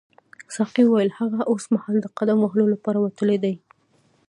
[0.55, 3.55] ساقي وویل هغه اوسمهال د قدم وهلو لپاره وتلی دی.